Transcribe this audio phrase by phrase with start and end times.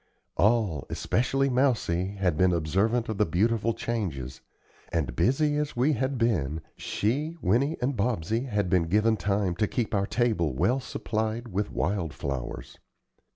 [0.35, 4.41] All, especially Mousie, had been observant of the beautiful changes,
[4.91, 9.67] and, busy as we had been, she, Winnie and Bobsey had been given time to
[9.67, 12.79] keep our table well supplied with wildflowers.